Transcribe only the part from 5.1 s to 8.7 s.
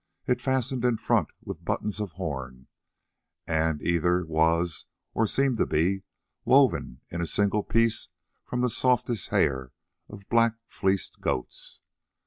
or seemed to be, woven in a single piece from